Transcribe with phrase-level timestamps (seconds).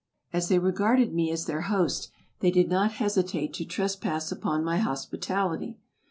[0.33, 2.09] As they regarded me as their host,
[2.39, 5.77] they did not hesitate to trespass upon my hospitality.